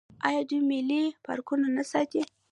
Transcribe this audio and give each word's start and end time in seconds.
آیا 0.27 0.41
دوی 0.49 0.61
ملي 0.71 1.03
پارکونه 1.25 1.67
نه 1.77 1.83
ساتي؟ 1.91 2.21